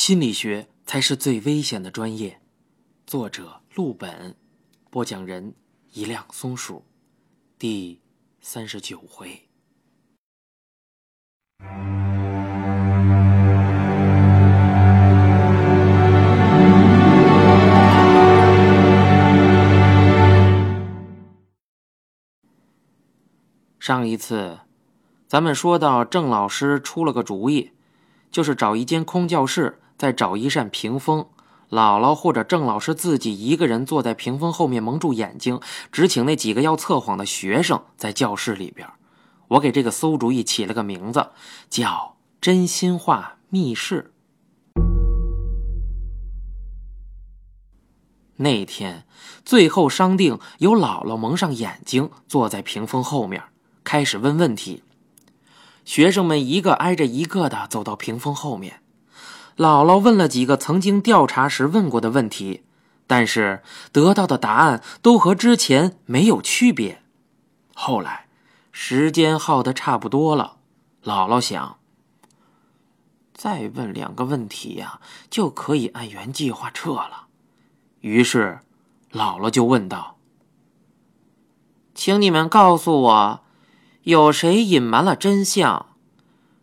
[0.00, 2.40] 心理学才是最危险的专业。
[3.06, 4.34] 作者：陆本，
[4.88, 5.52] 播讲人：
[5.92, 6.82] 一辆松鼠，
[7.58, 8.00] 第
[8.40, 9.46] 三十九回。
[23.78, 24.60] 上一次，
[25.28, 27.72] 咱们说到郑老师出了个主意，
[28.30, 31.26] 就是找一间空教室，再找一扇屏风，
[31.68, 35.60] 姥姥或者郑老师自己一个人坐在屏风后面蒙住眼睛，
[35.92, 38.88] 只请那几个要测谎的学生在教室里边。
[39.48, 41.32] 我给这个馊主意起了个名字，
[41.68, 44.14] 叫“真心话密室”。
[48.36, 49.04] 那天，
[49.44, 53.42] 最后商定由姥姥蒙上眼睛，坐在屏风后面。
[53.84, 54.82] 开始问问题，
[55.84, 58.80] 学生们一个挨着一个的走到屏风后面。
[59.60, 62.62] 姥姥问了几个曾经调查时问过的问题，
[63.06, 67.02] 但是得到的答案都和之前没有区别。
[67.74, 68.26] 后来，
[68.72, 70.56] 时间耗得差不多了，
[71.04, 71.76] 姥姥想，
[73.34, 77.26] 再问两个问题呀，就可以按原计划撤了。
[78.00, 78.60] 于是，
[79.12, 80.16] 姥姥就问道
[81.94, 83.40] ：“请你们告诉我。”
[84.04, 85.89] 有谁隐瞒了真相？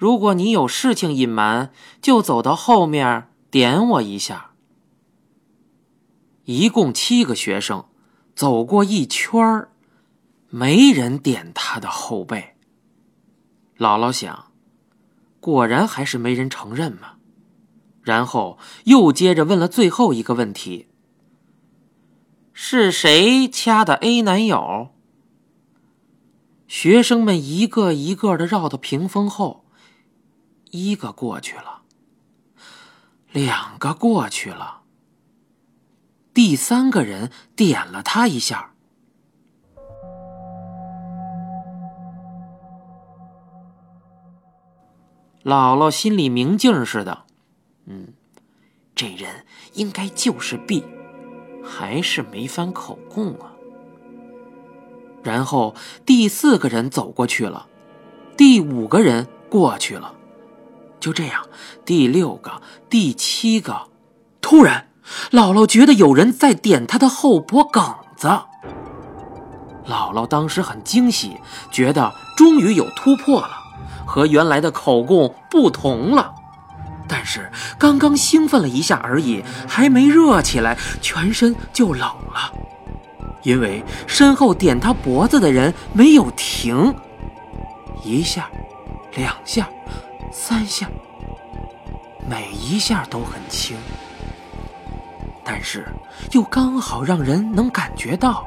[0.00, 1.70] 如果你有事情隐瞒，
[2.00, 4.52] 就走到后面点我一下。
[6.46, 7.84] 一共七个学生，
[8.34, 9.68] 走过一圈，
[10.48, 12.56] 没人点他的后背。
[13.76, 14.50] 姥姥想，
[15.38, 17.16] 果然还是没人承认嘛。
[18.00, 20.88] 然后又接着问了最后一个问题：
[22.54, 24.94] 是谁掐的 A 男友？
[26.66, 29.66] 学生们一个一个的绕到屏风后，
[30.70, 31.82] 一个过去了，
[33.32, 34.82] 两个过去了，
[36.32, 38.72] 第三个人点了他一下。
[45.42, 47.24] 姥姥心里明镜似的，
[47.86, 48.12] 嗯，
[48.94, 50.84] 这人应该就是 B，
[51.64, 53.52] 还是没翻口供啊。
[55.22, 57.68] 然后第四个人走过去了，
[58.36, 60.14] 第五个人过去了，
[61.00, 61.42] 就这样，
[61.84, 63.88] 第六个、第七个，
[64.42, 64.88] 突然，
[65.30, 67.82] 姥姥觉得有人在点她的后脖梗
[68.16, 68.28] 子。
[69.86, 71.38] 姥姥当时很惊喜，
[71.72, 73.50] 觉得终于有突破了，
[74.06, 76.34] 和原来的口供不同了。
[77.08, 82.52] 但是刚刚兴奋了一下而已，还没热起来，全身就冷了。
[83.42, 86.94] 因为身后点他脖子的人没有停，
[88.04, 88.48] 一下，
[89.16, 89.68] 两下，
[90.32, 90.88] 三下，
[92.28, 93.76] 每一下都很轻，
[95.44, 95.86] 但是
[96.30, 98.46] 又刚好让人能感觉到，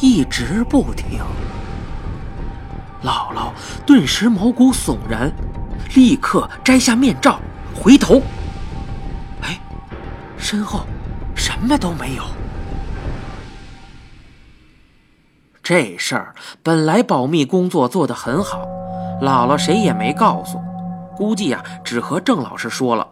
[0.00, 1.20] 一直不停。
[3.04, 3.52] 姥姥
[3.86, 5.30] 顿时毛骨悚然，
[5.94, 7.38] 立刻摘下面罩，
[7.74, 8.20] 回头，
[9.42, 9.58] 哎，
[10.36, 10.80] 身后
[11.36, 12.24] 什么都没有。
[15.62, 18.66] 这事儿本来保密工作做得很好，
[19.22, 20.60] 姥姥谁也没告诉，
[21.16, 23.08] 估计呀只和郑老师说了。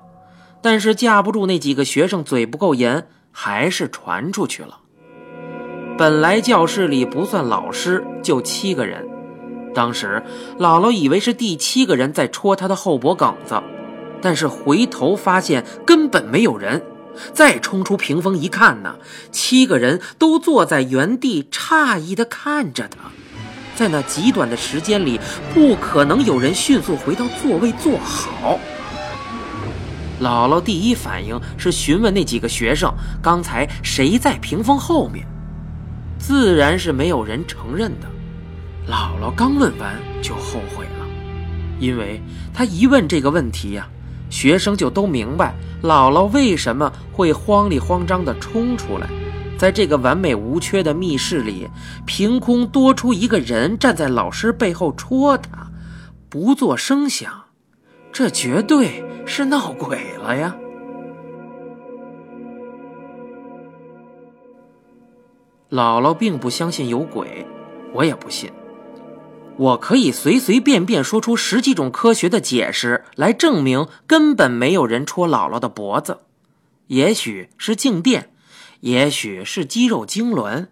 [0.60, 4.78] 但是架不住那几个学生嘴不够严，还是传出去了。
[5.98, 9.06] 本来教室里不算老师就七个人，
[9.74, 10.22] 当时
[10.58, 13.60] 姥姥以为是第七个人在戳他的后脖梗子，
[14.20, 16.82] 但是回头发现根本没有人。
[17.34, 18.96] 再冲出屏风一看呢，
[19.30, 23.10] 七个人都坐在原地，诧异的看着他。
[23.74, 25.20] 在那极短的时间里，
[25.54, 28.58] 不可能有人迅速回到座位坐好。
[30.20, 35.26] 姥姥第一反应是询问那几个学生，刚才谁在屏风后面？
[36.18, 38.06] 自然是没有人承认的。
[38.88, 41.06] 姥姥刚问完就后悔了，
[41.80, 42.22] 因为
[42.54, 43.88] 她一问这个问题呀。
[44.30, 49.06] 学生就都明白姥姥为什么会慌里慌张地冲出来，
[49.62, 51.68] 在这个完美无缺的密室里，
[52.04, 55.70] 凭空多出一个人站在老师背后戳他，
[56.28, 57.44] 不做声响，
[58.10, 60.56] 这绝对是闹鬼了呀！
[65.70, 67.46] 姥姥并不相信有鬼，
[67.94, 68.50] 我也不信。
[69.56, 76.18] 我可以随随便便说出十几种科学的解释来证明根本没有人戳姥姥的脖子，
[76.88, 78.31] 也许是静电，
[78.82, 80.66] 也许是肌肉痉挛，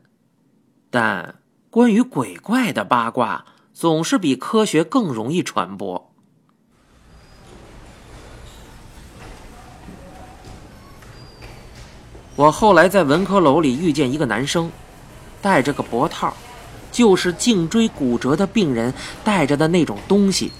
[0.90, 1.36] 但
[1.70, 6.12] 关于鬼怪的八卦总是比科学更容易传播。
[12.34, 14.72] 我后来在文科楼里遇见一个男生，
[15.40, 16.34] 戴着个脖套，
[16.90, 18.92] 就是颈椎骨折的病人
[19.22, 20.50] 戴着的那种东西。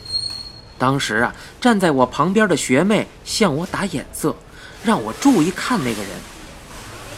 [0.79, 4.37] 当时啊，站在我旁边的学妹向我打眼色，
[4.85, 6.30] 让我注意看那个人。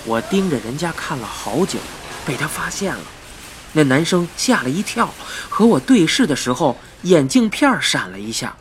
[0.05, 1.79] 我盯着人家看了好久，
[2.27, 3.03] 被他发现了。
[3.73, 5.15] 那男生吓了一跳，
[5.49, 8.57] 和我对视的时候，眼镜片闪了一下。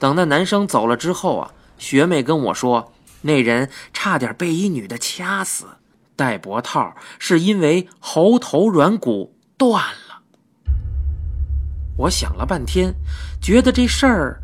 [0.00, 2.92] 等那男生走了之后啊，学妹跟我说，
[3.22, 5.66] 那人差点被一女的掐死，
[6.16, 10.22] 戴脖套是因为喉头软骨断了。
[11.96, 12.94] 我想了半天，
[13.40, 14.42] 觉得这事儿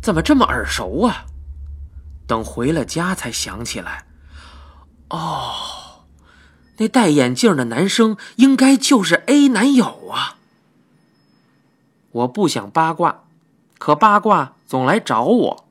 [0.00, 1.26] 怎么这么耳熟啊？
[2.26, 4.06] 等回了家才想起来，
[5.10, 6.04] 哦，
[6.76, 10.36] 那戴眼镜的男生应该就是 A 男友啊！
[12.10, 13.24] 我不想八卦，
[13.78, 15.64] 可八卦总来找我。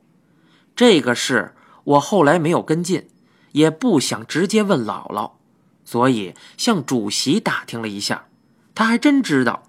[0.74, 1.54] 这个事
[1.84, 3.08] 我后来没有跟进，
[3.52, 5.32] 也不想直接问姥姥，
[5.84, 8.26] 所以向主席打听了一下，
[8.74, 9.64] 他还真知道。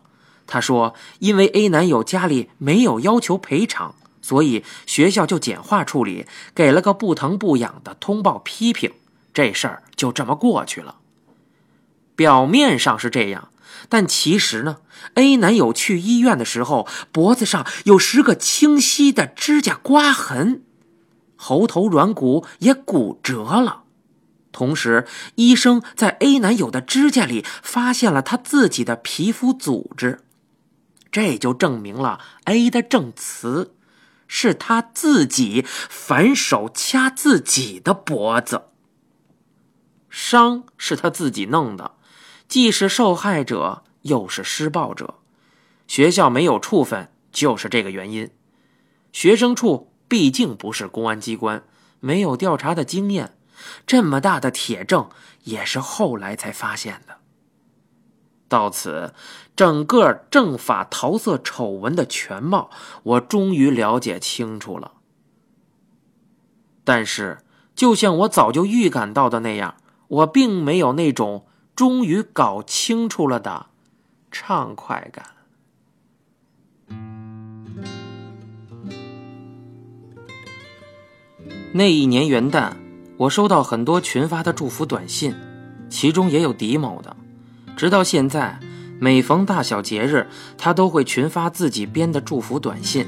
[0.46, 6.26] 他说：“因为 A 男友家里没有要求赔偿，所以学校就简化处理，
[6.56, 8.92] 给了个不疼不痒的通报批评，
[9.40, 10.98] 这事儿就这么过去了。
[12.18, 13.54] 表面上是这样，
[13.88, 14.80] 但其实呢
[15.14, 20.64] ，A 男友去医院的时候，脖子上有十个清晰的指甲刮痕，
[21.38, 23.84] 喉头软骨也骨折了。
[24.52, 30.20] 同时，医生在 A 男友的指甲里发现了他自己的皮肤组织。”
[31.10, 33.74] 这就证明了 A 的证词
[34.28, 38.64] 是他自己反手掐自己的脖子，
[40.10, 41.92] 伤是他自己弄的，
[42.48, 45.16] 既是受害者又是施暴者，
[45.88, 48.30] 学校没有处分就是这个原因。
[49.12, 51.64] 学生处毕竟不是公安机关，
[52.00, 53.38] 没有调查的经验，
[53.86, 55.10] 这么大的铁证
[55.44, 57.18] 也是后来才发现的。
[58.48, 59.14] 到此，
[59.56, 62.72] 整个政法桃色丑闻的全貌，
[63.04, 64.94] 我终于了解清楚了。
[66.84, 67.44] 但是，
[67.76, 69.76] 就像我早就预感到的那样，
[70.10, 71.46] 我并没有那种
[71.76, 73.68] 终于搞清楚了的
[74.32, 75.26] 畅快感。
[81.72, 82.74] 那一年元旦，
[83.18, 85.36] 我收到很多群发的祝福短信，
[85.88, 87.16] 其中也有狄某的。
[87.78, 88.60] 直到现在，
[89.00, 90.28] 每逢大小节日，
[90.58, 93.06] 他都会群发自己编的祝福短信。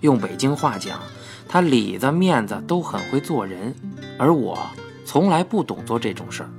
[0.00, 0.98] 用北京话讲，
[1.46, 3.74] 他里子面子都很会做人，
[4.18, 4.58] 而我
[5.08, 6.50] 从来不懂做这种事儿。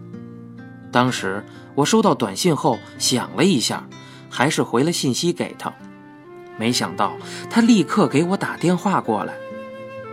[0.91, 3.87] 当时我收到短信后想了一下，
[4.27, 5.71] 还是回了信息给他。
[6.57, 7.13] 没想到
[7.47, 9.35] 他立刻给我打电话过来。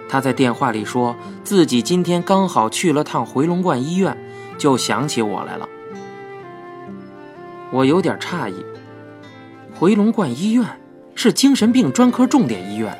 [0.06, 4.14] 他在电话里说自己今天刚好去了趟回龙观医院，
[4.58, 5.66] 就想起我来了。
[7.72, 8.62] 我有点诧异，
[9.74, 10.78] 回龙观医院
[11.14, 12.94] 是精神病专科重点医院。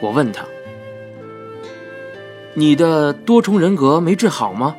[0.00, 0.42] 我问他
[2.58, 4.76] ：“你的多重人格没治好吗？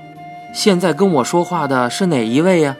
[0.51, 2.75] 现在跟我说话的是哪一位呀？”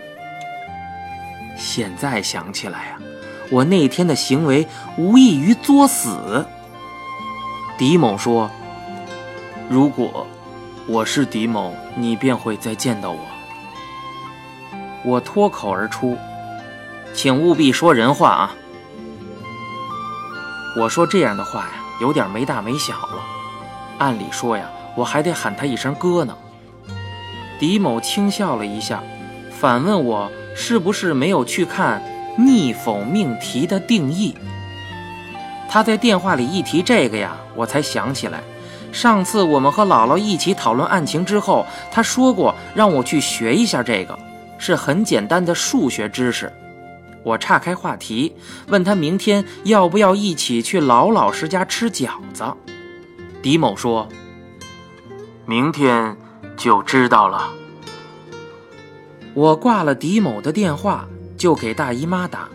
[1.56, 2.98] 现在想起来呀，
[3.52, 4.68] 我那天的行为
[4.98, 6.48] 无异于作死。
[7.78, 8.50] 狄某说
[9.70, 10.26] ：“如果
[10.88, 13.20] 我是狄某，你便会再见到我。”
[15.06, 16.18] 我脱口而出
[17.14, 18.56] ：“请务必说人话啊！”
[20.76, 21.70] 我说这样的话呀，
[22.02, 23.24] 有点没大没小了。
[24.00, 26.36] 按理说呀，我还得喊他一声哥呢。
[27.58, 29.02] 狄某轻笑了一下，
[29.52, 32.02] 反问我是不是没有去看
[32.38, 34.36] 逆否命题的定义。
[35.70, 38.42] 他在电话里一提这个呀，我才想起来，
[38.92, 44.18] 上次我们和姥姥一起讨论案情之后，他说过让我去学一下这个。
[44.60, 46.52] 是很简单的数学知识，
[47.22, 48.34] 我岔开话题，
[48.70, 52.44] 问他明天要不要一起去老老师家吃饺子。
[53.44, 54.10] 狄某说
[55.48, 56.16] ：“明天
[56.58, 57.52] 就知道了。”
[59.34, 62.50] 我挂了狄某的电话，就给大姨妈打。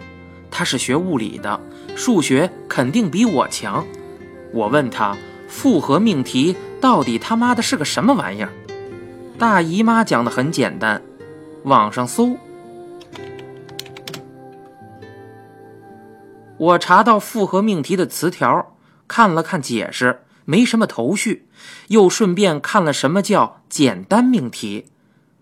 [0.51, 1.59] 她是学物理的，
[1.97, 3.83] 数学肯定比我强。
[4.53, 5.17] 我问她
[5.49, 8.51] 复合命题到底他妈的是个什么玩意儿？
[9.39, 11.01] 大姨妈讲的很简单。
[11.65, 12.37] 网上搜，
[16.59, 21.47] 我查到复合命题的词条，看了看解释，没什么头绪，
[21.89, 24.87] 又顺便看了什么叫简单命题，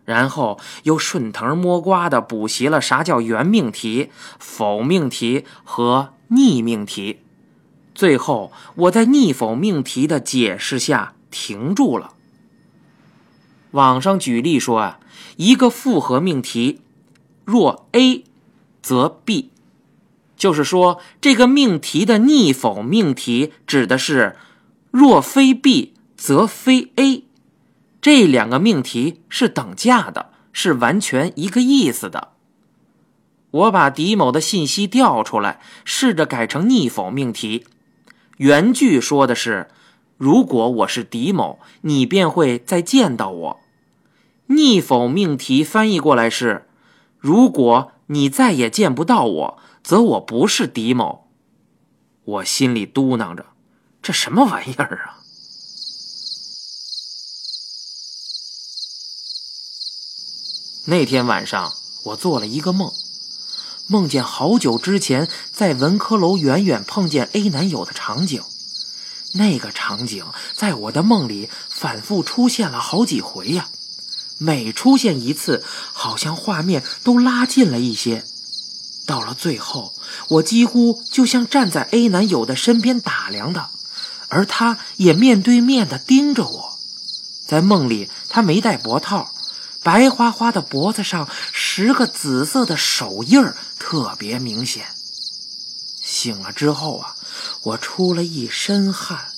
[0.05, 7.21] 然后又顺藤摸瓜的补习了啥叫原命题、否命题和逆命题，
[7.95, 12.15] 最后我在逆否命题的解释下停住了。
[13.73, 15.01] 网上举例说啊，
[15.37, 16.81] 一个复合命题，
[17.45, 18.25] 若 A，
[18.83, 19.51] 则 B，
[20.37, 24.37] 就是说这个命题的逆否命题指的是
[24.91, 27.25] 若非 B，则非 A，
[28.01, 32.33] 这两个命题是等价的，是完全一个意思的。
[33.51, 37.67] 我把狄某的信息调出来，试着改成逆否命题。
[38.37, 39.69] 原句说的是
[40.17, 43.61] ：“如果我是狄某，你便会再见到我。”
[44.47, 46.67] 逆否命题翻译过来是
[47.19, 51.29] ：“如果你再也见不到我，则我不是狄某。”
[52.25, 53.47] 我心里嘟囔着
[54.03, 55.21] ：“这什么玩意儿啊？”
[60.87, 61.73] 那天晚上，
[62.05, 62.93] 我做了一个梦。
[63.87, 68.43] 梦见好久之前在文科楼远远碰见 A 男友的场景，
[69.35, 73.69] 那个场景在我的梦里反复出现了好几回呀。
[74.39, 78.25] 每出现一次，好像画面都拉近了一些。
[79.07, 79.93] 到了最后，
[80.29, 83.71] 我几乎就像站在 A 男友的身边打量的，
[84.31, 86.79] 而他也面对面的盯着我。
[87.47, 89.31] 在梦里，他没戴脖套。
[89.83, 93.43] 白花花的脖子上十个紫色的手印
[93.79, 94.85] 特别明显。
[96.03, 97.17] 醒了之后啊，
[97.63, 99.33] 我出了一身汗，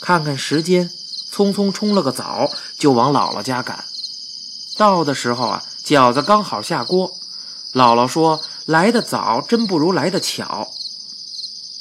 [0.00, 0.90] 看看时间，
[1.32, 3.84] 匆匆冲了个澡，就往姥姥家赶。
[4.76, 7.12] 到的时候啊，饺子刚好下锅。
[7.72, 10.70] 姥姥说：“来的早，真不如来的巧。”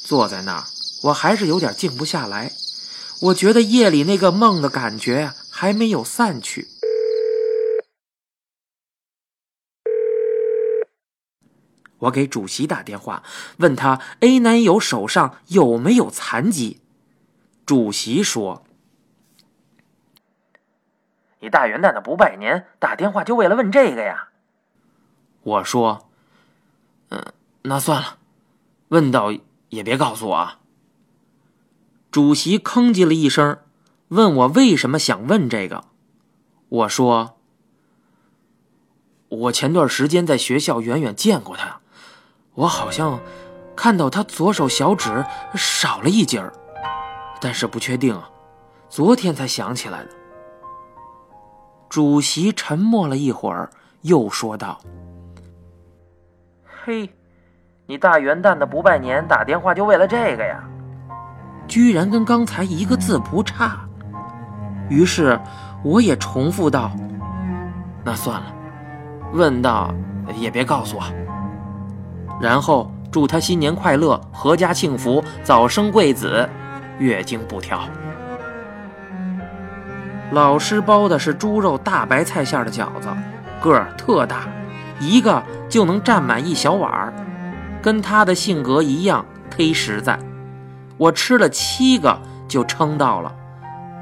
[0.04, 0.66] 坐在那儿，
[1.04, 2.52] 我还是有点静不下来。
[3.22, 6.68] 我觉得夜里那个梦的感觉呀，还没有散去。
[12.00, 13.24] 我给主席打电话，
[13.58, 16.82] 问他 A 男友手上有没有残疾。
[17.66, 18.66] 主席说
[21.40, 24.30] ：“你大元旦的不拜年，打电话就为了问这个呀？”
[25.44, 26.10] 我说
[27.08, 28.18] ：“嗯，那算了，
[28.90, 29.34] 问到
[29.70, 30.60] 也别告诉我啊。”
[32.14, 33.58] 主席吭叽了一声，
[34.10, 35.86] 问我为什么想问这个。
[36.70, 37.38] 我说
[39.30, 41.80] ：“我前段时间在学校远远见过他。”
[42.54, 43.20] 我好像
[43.76, 46.54] 看到他左手小指少了一截儿，
[47.42, 48.30] 但是不确定啊，
[48.90, 50.10] 昨天才想起来的。
[51.90, 54.80] 主席沉默了一会儿，又说道
[56.86, 57.10] ：“嘿，
[57.88, 60.64] 你大元旦的不拜年，打电话就为了这个呀？
[61.68, 63.80] 居然跟刚才一个字不差。”
[64.90, 65.40] 于是
[65.84, 66.92] 我也重复道
[68.04, 68.46] ：“那算了，
[69.32, 69.94] 问到
[70.36, 71.04] 也别告诉我。”
[72.42, 76.48] 然后祝他新年快乐，阖家幸福，早生贵子，
[77.00, 77.80] 月经不调。
[80.32, 83.08] 老师包的是猪肉大白菜馅的饺子，
[83.62, 84.48] 个儿特大，
[85.00, 87.14] 一个就能占满一小碗儿，
[87.82, 89.24] 跟他的性格一样
[89.56, 90.20] 忒实在。
[90.98, 93.34] 我吃了七个就撑到了，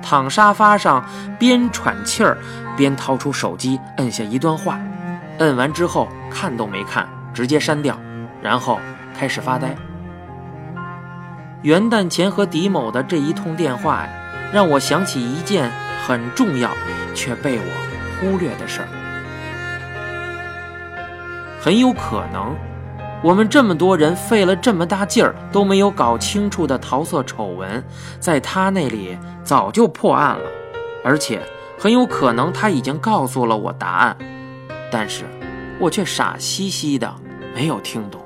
[0.02, 1.04] 躺沙发上
[1.40, 2.38] 边喘气儿
[2.76, 4.80] 边掏出手机摁下一段话，
[5.40, 7.98] 摁完之后看都没看，直接删掉。
[8.42, 8.80] 然后
[9.16, 9.76] 开始发呆。
[11.62, 14.10] 元旦前和狄某的这一通电话呀，
[14.52, 15.72] 让我想起一件
[16.08, 16.72] 很重要
[17.14, 17.64] 却被我
[18.20, 18.88] 忽略的事儿。
[21.62, 22.56] 很有可能，
[23.24, 27.84] 我们这么多人费了这么大劲儿都没有搞清楚的桃色丑闻，
[28.20, 30.46] 在他那里早就破案了，
[31.04, 31.40] 而且
[31.78, 34.18] 很有可能他已经告诉了我答案，
[34.92, 35.26] 但是
[35.80, 37.14] 我却傻兮兮的
[37.54, 38.20] 没有听懂。